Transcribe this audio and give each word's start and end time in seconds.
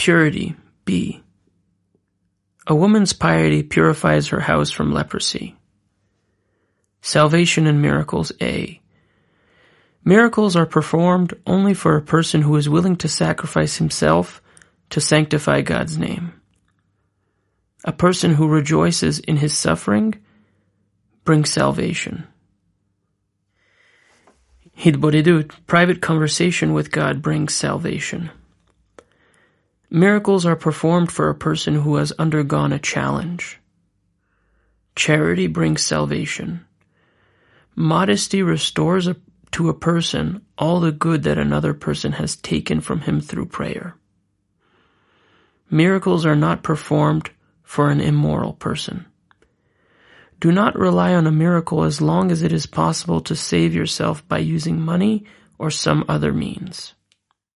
Purity, 0.00 0.56
B. 0.86 1.22
A 2.66 2.74
woman's 2.74 3.12
piety 3.12 3.62
purifies 3.62 4.28
her 4.28 4.40
house 4.40 4.70
from 4.70 4.94
leprosy. 4.94 5.58
Salvation 7.02 7.66
and 7.66 7.82
miracles, 7.82 8.32
A. 8.40 8.80
Miracles 10.02 10.56
are 10.56 10.64
performed 10.64 11.34
only 11.46 11.74
for 11.74 11.98
a 11.98 12.02
person 12.02 12.40
who 12.40 12.56
is 12.56 12.66
willing 12.66 12.96
to 12.96 13.08
sacrifice 13.08 13.76
himself 13.76 14.40
to 14.88 15.02
sanctify 15.02 15.60
God's 15.60 15.98
name. 15.98 16.32
A 17.84 17.92
person 17.92 18.32
who 18.32 18.48
rejoices 18.48 19.18
in 19.18 19.36
his 19.36 19.54
suffering 19.54 20.14
brings 21.24 21.50
salvation. 21.50 22.26
Hitbodedut, 24.78 25.50
private 25.66 26.00
conversation 26.00 26.72
with 26.72 26.90
God 26.90 27.20
brings 27.20 27.54
salvation. 27.54 28.30
Miracles 29.90 30.46
are 30.46 30.54
performed 30.54 31.10
for 31.10 31.28
a 31.28 31.34
person 31.34 31.74
who 31.74 31.96
has 31.96 32.12
undergone 32.12 32.72
a 32.72 32.78
challenge. 32.78 33.58
Charity 34.94 35.48
brings 35.48 35.82
salvation. 35.82 36.64
Modesty 37.74 38.40
restores 38.40 39.08
a, 39.08 39.16
to 39.50 39.68
a 39.68 39.74
person 39.74 40.46
all 40.56 40.78
the 40.78 40.92
good 40.92 41.24
that 41.24 41.38
another 41.38 41.74
person 41.74 42.12
has 42.12 42.36
taken 42.36 42.80
from 42.80 43.00
him 43.00 43.20
through 43.20 43.46
prayer. 43.46 43.96
Miracles 45.68 46.24
are 46.24 46.36
not 46.36 46.62
performed 46.62 47.30
for 47.64 47.90
an 47.90 48.00
immoral 48.00 48.52
person. 48.52 49.06
Do 50.38 50.52
not 50.52 50.78
rely 50.78 51.14
on 51.14 51.26
a 51.26 51.32
miracle 51.32 51.82
as 51.82 52.00
long 52.00 52.30
as 52.30 52.42
it 52.42 52.52
is 52.52 52.66
possible 52.66 53.20
to 53.22 53.34
save 53.34 53.74
yourself 53.74 54.26
by 54.28 54.38
using 54.38 54.80
money 54.80 55.24
or 55.58 55.70
some 55.70 56.04
other 56.08 56.32
means. 56.32 56.94